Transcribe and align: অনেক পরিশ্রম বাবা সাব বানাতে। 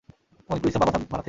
অনেক 0.49 0.61
পরিশ্রম 0.63 0.81
বাবা 0.81 0.91
সাব 0.93 1.01
বানাতে। 1.03 1.17